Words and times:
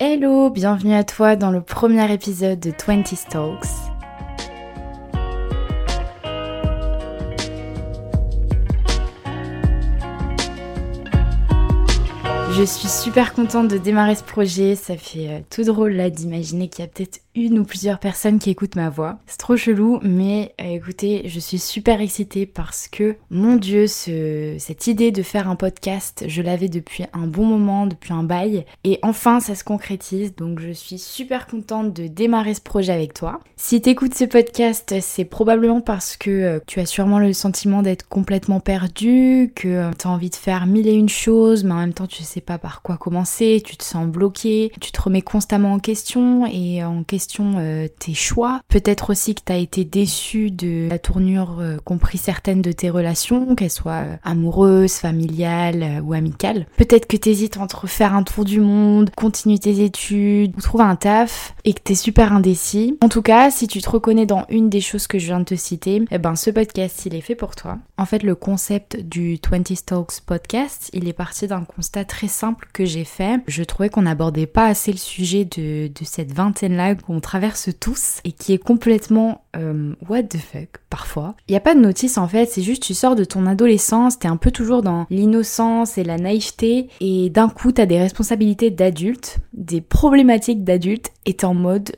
Hello, 0.00 0.48
bienvenue 0.48 0.94
à 0.94 1.02
toi 1.02 1.34
dans 1.34 1.50
le 1.50 1.60
premier 1.60 2.12
épisode 2.12 2.60
de 2.60 2.70
20 2.86 3.02
Talks. 3.28 3.64
Je 12.52 12.62
suis 12.62 12.86
super 12.86 13.32
contente 13.32 13.66
de 13.66 13.76
démarrer 13.76 14.14
ce 14.14 14.22
projet, 14.22 14.76
ça 14.76 14.96
fait 14.96 15.28
euh, 15.30 15.40
tout 15.50 15.64
drôle 15.64 15.94
là 15.94 16.10
d'imaginer 16.10 16.68
qu'il 16.68 16.84
y 16.84 16.86
a 16.86 16.88
peut-être 16.88 17.18
une 17.38 17.58
ou 17.58 17.64
plusieurs 17.64 17.98
personnes 17.98 18.38
qui 18.38 18.50
écoutent 18.50 18.76
ma 18.76 18.90
voix. 18.90 19.18
C'est 19.26 19.38
trop 19.38 19.56
chelou, 19.56 20.00
mais 20.02 20.54
euh, 20.60 20.76
écoutez, 20.76 21.22
je 21.26 21.40
suis 21.40 21.58
super 21.58 22.00
excitée 22.00 22.46
parce 22.46 22.88
que, 22.88 23.16
mon 23.30 23.56
dieu, 23.56 23.86
ce, 23.86 24.56
cette 24.58 24.86
idée 24.86 25.12
de 25.12 25.22
faire 25.22 25.48
un 25.48 25.56
podcast, 25.56 26.24
je 26.26 26.42
l'avais 26.42 26.68
depuis 26.68 27.04
un 27.12 27.26
bon 27.26 27.46
moment, 27.46 27.86
depuis 27.86 28.12
un 28.12 28.24
bail, 28.24 28.64
et 28.84 28.98
enfin 29.02 29.40
ça 29.40 29.54
se 29.54 29.64
concrétise, 29.64 30.34
donc 30.34 30.60
je 30.60 30.72
suis 30.72 30.98
super 30.98 31.46
contente 31.46 31.94
de 31.94 32.06
démarrer 32.06 32.54
ce 32.54 32.60
projet 32.60 32.92
avec 32.92 33.14
toi. 33.14 33.40
Si 33.56 33.80
t'écoutes 33.80 34.14
ce 34.14 34.24
podcast, 34.24 34.94
c'est 35.00 35.24
probablement 35.24 35.80
parce 35.80 36.16
que 36.16 36.30
euh, 36.30 36.60
tu 36.66 36.80
as 36.80 36.86
sûrement 36.86 37.18
le 37.18 37.32
sentiment 37.32 37.82
d'être 37.82 38.08
complètement 38.08 38.60
perdu, 38.60 39.52
que 39.54 39.90
tu 39.94 40.06
as 40.06 40.10
envie 40.10 40.30
de 40.30 40.34
faire 40.34 40.66
mille 40.66 40.88
et 40.88 40.94
une 40.94 41.08
choses, 41.08 41.64
mais 41.64 41.72
en 41.72 41.78
même 41.78 41.94
temps 41.94 42.06
tu 42.06 42.22
sais 42.22 42.40
pas 42.40 42.58
par 42.58 42.82
quoi 42.82 42.96
commencer, 42.96 43.62
tu 43.64 43.76
te 43.76 43.84
sens 43.84 44.06
bloqué, 44.06 44.72
tu 44.80 44.92
te 44.92 45.00
remets 45.00 45.22
constamment 45.22 45.72
en 45.72 45.78
question 45.78 46.46
et 46.46 46.82
en 46.84 47.02
question 47.02 47.27
euh, 47.40 47.88
tes 47.98 48.14
choix. 48.14 48.60
Peut-être 48.68 49.10
aussi 49.10 49.34
que 49.34 49.42
tu 49.44 49.52
as 49.52 49.56
été 49.56 49.84
déçu 49.84 50.50
de 50.50 50.88
la 50.88 50.98
tournure 50.98 51.58
euh, 51.60 51.76
qu'ont 51.84 51.98
pris 51.98 52.18
certaines 52.18 52.62
de 52.62 52.72
tes 52.72 52.90
relations, 52.90 53.54
qu'elles 53.54 53.70
soient 53.70 54.04
euh, 54.04 54.16
amoureuses, 54.24 54.94
familiales 54.94 56.02
ou 56.04 56.12
amicales. 56.12 56.66
Peut-être 56.76 57.06
que 57.06 57.16
tu 57.16 57.28
hésites 57.30 57.58
entre 57.58 57.86
faire 57.86 58.14
un 58.14 58.22
tour 58.22 58.44
du 58.44 58.60
monde, 58.60 59.10
continuer 59.16 59.58
tes 59.58 59.82
études 59.82 60.54
ou 60.56 60.60
trouver 60.60 60.84
un 60.84 60.96
taf 60.96 61.54
et 61.64 61.72
que 61.72 61.80
tu 61.84 61.92
es 61.92 61.96
super 61.96 62.32
indécis. 62.32 62.96
En 63.02 63.08
tout 63.08 63.22
cas, 63.22 63.50
si 63.50 63.68
tu 63.68 63.80
te 63.80 63.90
reconnais 63.90 64.26
dans 64.26 64.44
une 64.48 64.70
des 64.70 64.80
choses 64.80 65.06
que 65.06 65.18
je 65.18 65.26
viens 65.26 65.40
de 65.40 65.44
te 65.44 65.54
citer, 65.54 66.02
eh 66.10 66.18
ben 66.18 66.36
ce 66.36 66.50
podcast 66.50 67.02
il 67.06 67.14
est 67.14 67.20
fait 67.20 67.34
pour 67.34 67.54
toi. 67.54 67.78
En 67.96 68.06
fait, 68.06 68.22
le 68.22 68.34
concept 68.34 68.96
du 68.96 69.38
20 69.50 69.84
Talks 69.84 70.20
podcast, 70.24 70.90
il 70.92 71.08
est 71.08 71.12
parti 71.12 71.46
d'un 71.46 71.64
constat 71.64 72.04
très 72.04 72.28
simple 72.28 72.68
que 72.72 72.84
j'ai 72.84 73.04
fait. 73.04 73.40
Je 73.46 73.64
trouvais 73.64 73.88
qu'on 73.88 74.02
n'abordait 74.02 74.46
pas 74.46 74.66
assez 74.66 74.92
le 74.92 74.98
sujet 74.98 75.44
de, 75.44 75.90
cette 76.04 76.32
vingtaine-là 76.32 76.94
qu'on 76.94 77.17
traverse 77.20 77.70
tous 77.78 78.20
et 78.24 78.32
qui 78.32 78.52
est 78.52 78.58
complètement 78.58 79.42
euh, 79.56 79.94
what 80.08 80.24
the 80.24 80.38
fuck 80.38 80.80
parfois. 80.90 81.34
Il 81.48 81.52
n'y 81.52 81.56
a 81.56 81.60
pas 81.60 81.74
de 81.74 81.80
notice 81.80 82.18
en 82.18 82.28
fait, 82.28 82.46
c'est 82.46 82.62
juste 82.62 82.82
tu 82.82 82.94
sors 82.94 83.16
de 83.16 83.24
ton 83.24 83.46
adolescence, 83.46 84.18
t'es 84.18 84.28
un 84.28 84.36
peu 84.36 84.50
toujours 84.50 84.82
dans 84.82 85.06
l'innocence 85.10 85.98
et 85.98 86.04
la 86.04 86.16
naïveté 86.16 86.88
et 87.00 87.30
d'un 87.30 87.48
coup 87.48 87.72
t'as 87.72 87.86
des 87.86 87.98
responsabilités 87.98 88.70
d'adulte, 88.70 89.38
des 89.52 89.80
problématiques 89.80 90.64
d'adulte 90.64 91.10
et 91.26 91.34
t'es 91.34 91.44
en 91.44 91.54
mode 91.54 91.92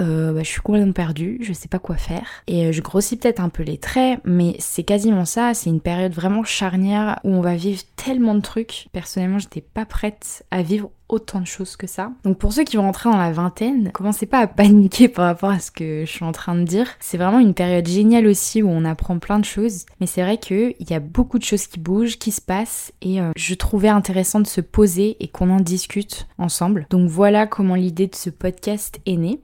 euh, 0.00 0.32
bah, 0.32 0.42
je 0.42 0.48
suis 0.48 0.60
complètement 0.60 0.92
perdue, 0.92 1.38
je 1.42 1.52
sais 1.52 1.68
pas 1.68 1.78
quoi 1.78 1.96
faire. 1.96 2.26
Et 2.46 2.66
euh, 2.66 2.72
je 2.72 2.80
grossis 2.80 3.16
peut-être 3.16 3.40
un 3.40 3.48
peu 3.48 3.62
les 3.62 3.78
traits, 3.78 4.20
mais 4.24 4.56
c'est 4.58 4.84
quasiment 4.84 5.24
ça, 5.24 5.54
c'est 5.54 5.70
une 5.70 5.80
période 5.80 6.12
vraiment 6.12 6.44
charnière 6.44 7.20
où 7.24 7.30
on 7.30 7.40
va 7.40 7.56
vivre 7.56 7.82
tellement 7.96 8.34
de 8.34 8.40
trucs. 8.40 8.88
Personnellement, 8.92 9.38
j'étais 9.38 9.60
pas 9.60 9.84
prête 9.84 10.44
à 10.50 10.62
vivre 10.62 10.90
autant 11.08 11.40
de 11.40 11.46
choses 11.46 11.76
que 11.76 11.86
ça. 11.86 12.12
Donc 12.24 12.38
pour 12.38 12.52
ceux 12.52 12.64
qui 12.64 12.76
vont 12.76 12.84
rentrer 12.84 13.10
dans 13.10 13.16
la 13.16 13.32
vingtaine, 13.32 13.90
commencez 13.92 14.26
pas 14.26 14.38
à 14.38 14.46
paniquer 14.46 15.08
par 15.08 15.26
rapport 15.26 15.50
à 15.50 15.58
ce 15.58 15.70
que 15.70 16.04
je 16.06 16.10
suis 16.10 16.24
en 16.24 16.32
train 16.32 16.54
de 16.54 16.62
dire. 16.62 16.86
C'est 17.00 17.18
vraiment 17.18 17.40
une 17.40 17.54
période 17.54 17.86
géniale 17.86 18.26
aussi 18.26 18.62
où 18.62 18.68
on 18.68 18.84
apprend 18.84 19.18
plein 19.18 19.38
de 19.38 19.44
choses. 19.44 19.86
Mais 20.00 20.06
c'est 20.06 20.22
vrai 20.22 20.38
qu'il 20.38 20.74
y 20.88 20.94
a 20.94 21.00
beaucoup 21.00 21.38
de 21.38 21.44
choses 21.44 21.66
qui 21.66 21.80
bougent, 21.80 22.18
qui 22.18 22.30
se 22.30 22.40
passent 22.40 22.92
et 23.02 23.20
euh, 23.20 23.32
je 23.36 23.54
trouvais 23.54 23.88
intéressant 23.88 24.40
de 24.40 24.46
se 24.46 24.60
poser 24.60 25.16
et 25.20 25.28
qu'on 25.28 25.50
en 25.50 25.60
discute 25.60 26.28
ensemble. 26.38 26.86
Donc 26.90 27.08
voilà 27.08 27.46
comment 27.46 27.74
l'idée 27.74 28.06
de 28.06 28.14
ce 28.14 28.30
podcast 28.30 29.00
est 29.04 29.16
née. 29.16 29.40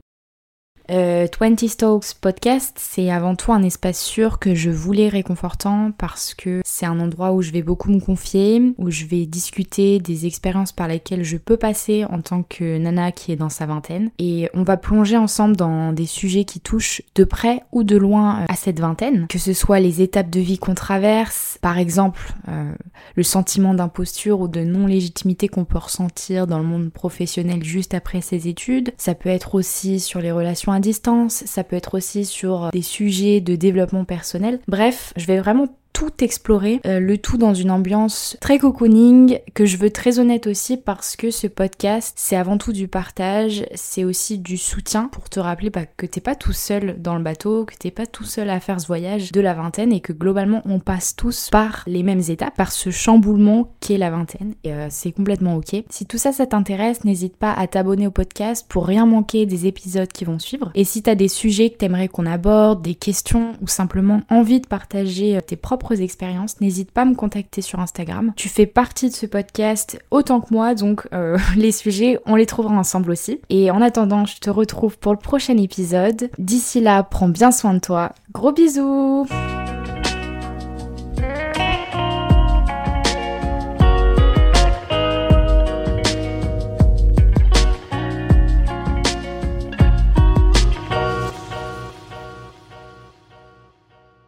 Euh, 0.89 1.27
20 1.39 1.55
Talks 1.77 2.13
podcast, 2.19 2.77
c'est 2.79 3.11
avant 3.11 3.35
tout 3.35 3.51
un 3.51 3.61
espace 3.61 3.99
sûr 3.99 4.39
que 4.39 4.55
je 4.55 4.69
voulais 4.69 5.09
réconfortant 5.09 5.91
parce 5.97 6.33
que 6.33 6.61
c'est 6.65 6.85
un 6.85 6.99
endroit 6.99 7.33
où 7.33 7.41
je 7.41 7.51
vais 7.51 7.61
beaucoup 7.61 7.91
me 7.91 7.99
confier, 7.99 8.73
où 8.77 8.89
je 8.89 9.05
vais 9.05 9.25
discuter 9.25 9.99
des 9.99 10.25
expériences 10.25 10.71
par 10.71 10.87
lesquelles 10.87 11.23
je 11.23 11.37
peux 11.37 11.57
passer 11.57 12.05
en 12.05 12.21
tant 12.21 12.43
que 12.43 12.77
nana 12.77 13.11
qui 13.11 13.31
est 13.31 13.35
dans 13.35 13.49
sa 13.49 13.65
vingtaine. 13.65 14.11
Et 14.19 14.49
on 14.53 14.63
va 14.63 14.77
plonger 14.77 15.17
ensemble 15.17 15.57
dans 15.57 15.91
des 15.91 16.05
sujets 16.05 16.45
qui 16.45 16.59
touchent 16.59 17.01
de 17.15 17.23
près 17.23 17.63
ou 17.71 17.83
de 17.83 17.97
loin 17.97 18.41
euh, 18.41 18.45
à 18.47 18.55
cette 18.55 18.79
vingtaine, 18.79 19.27
que 19.27 19.39
ce 19.39 19.53
soit 19.53 19.79
les 19.79 20.01
étapes 20.01 20.29
de 20.29 20.39
vie 20.39 20.57
qu'on 20.57 20.75
traverse, 20.75 21.57
par 21.61 21.77
exemple 21.77 22.33
euh, 22.47 22.71
le 23.15 23.23
sentiment 23.23 23.73
d'imposture 23.73 24.39
ou 24.39 24.47
de 24.47 24.61
non-légitimité 24.61 25.47
qu'on 25.47 25.65
peut 25.65 25.77
ressentir 25.77 26.47
dans 26.47 26.59
le 26.59 26.65
monde 26.65 26.91
professionnel 26.91 27.63
juste 27.63 27.93
après 27.93 28.21
ses 28.21 28.47
études. 28.47 28.93
Ça 28.97 29.15
peut 29.15 29.29
être 29.29 29.55
aussi 29.55 29.99
sur 29.99 30.21
les 30.21 30.31
relations 30.31 30.71
distance, 30.79 31.43
ça 31.45 31.63
peut 31.63 31.75
être 31.75 31.95
aussi 31.95 32.25
sur 32.25 32.69
des 32.71 32.81
sujets 32.81 33.41
de 33.41 33.55
développement 33.55 34.05
personnel. 34.05 34.59
Bref, 34.67 35.13
je 35.15 35.25
vais 35.25 35.39
vraiment 35.39 35.67
tout 35.97 36.23
explorer, 36.23 36.79
euh, 36.85 36.99
le 36.99 37.17
tout 37.17 37.39
dans 37.39 37.55
une 37.55 37.71
ambiance 37.71 38.37
très 38.39 38.59
cocooning, 38.59 39.39
que 39.55 39.65
je 39.65 39.77
veux 39.77 39.89
très 39.89 40.19
honnête 40.19 40.45
aussi 40.45 40.77
parce 40.77 41.15
que 41.15 41.31
ce 41.31 41.47
podcast, 41.47 42.13
c'est 42.17 42.35
avant 42.35 42.59
tout 42.59 42.71
du 42.71 42.87
partage, 42.87 43.65
c'est 43.73 44.03
aussi 44.03 44.37
du 44.37 44.57
soutien 44.57 45.09
pour 45.11 45.27
te 45.27 45.39
rappeler 45.39 45.71
bah, 45.71 45.87
que 45.97 46.05
t'es 46.05 46.21
pas 46.21 46.35
tout 46.35 46.53
seul 46.53 47.01
dans 47.01 47.15
le 47.15 47.23
bateau, 47.23 47.65
que 47.65 47.73
t'es 47.73 47.89
pas 47.89 48.05
tout 48.05 48.25
seul 48.25 48.51
à 48.51 48.59
faire 48.59 48.79
ce 48.79 48.85
voyage 48.85 49.31
de 49.31 49.41
la 49.41 49.55
vingtaine 49.55 49.91
et 49.91 49.99
que 49.99 50.13
globalement 50.13 50.61
on 50.65 50.77
passe 50.77 51.15
tous 51.15 51.49
par 51.49 51.81
les 51.87 52.03
mêmes 52.03 52.21
étapes, 52.29 52.55
par 52.55 52.71
ce 52.71 52.91
chamboulement 52.91 53.73
qu'est 53.79 53.97
la 53.97 54.11
vingtaine 54.11 54.53
et 54.63 54.73
euh, 54.73 54.87
c'est 54.91 55.11
complètement 55.11 55.55
ok. 55.55 55.83
Si 55.89 56.05
tout 56.05 56.19
ça 56.19 56.31
ça 56.31 56.45
t'intéresse, 56.45 57.05
n'hésite 57.05 57.37
pas 57.37 57.53
à 57.53 57.65
t'abonner 57.65 58.05
au 58.05 58.11
podcast 58.11 58.67
pour 58.69 58.85
rien 58.85 59.07
manquer 59.07 59.47
des 59.47 59.65
épisodes 59.65 60.11
qui 60.11 60.25
vont 60.25 60.37
suivre. 60.37 60.69
Et 60.75 60.83
si 60.83 61.01
t'as 61.01 61.15
des 61.15 61.27
sujets 61.27 61.71
que 61.71 61.77
t'aimerais 61.77 62.07
qu'on 62.07 62.27
aborde, 62.27 62.83
des 62.83 62.93
questions 62.93 63.53
ou 63.61 63.67
simplement 63.67 64.21
envie 64.29 64.61
de 64.61 64.67
partager 64.67 65.37
euh, 65.37 65.41
tes 65.41 65.55
expériences, 65.93 66.59
n'hésite 66.61 66.91
pas 66.91 67.01
à 67.01 67.05
me 67.05 67.15
contacter 67.15 67.61
sur 67.61 67.79
Instagram. 67.79 68.33
Tu 68.35 68.49
fais 68.49 68.65
partie 68.65 69.09
de 69.09 69.15
ce 69.15 69.25
podcast 69.25 69.99
autant 70.11 70.41
que 70.41 70.53
moi, 70.53 70.75
donc 70.75 71.07
euh, 71.13 71.37
les 71.55 71.71
sujets, 71.71 72.19
on 72.25 72.35
les 72.35 72.45
trouvera 72.45 72.75
ensemble 72.75 73.11
aussi. 73.11 73.39
Et 73.49 73.71
en 73.71 73.81
attendant, 73.81 74.25
je 74.25 74.37
te 74.37 74.49
retrouve 74.49 74.97
pour 74.97 75.11
le 75.11 75.19
prochain 75.19 75.57
épisode. 75.57 76.29
D'ici 76.37 76.81
là, 76.81 77.03
prends 77.03 77.29
bien 77.29 77.51
soin 77.51 77.73
de 77.73 77.79
toi. 77.79 78.13
Gros 78.31 78.51
bisous 78.51 79.25